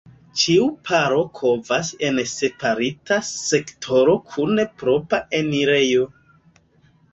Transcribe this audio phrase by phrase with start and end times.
[0.43, 6.11] Ĉiu paro kovas en separita sektoro kun propra enirejo.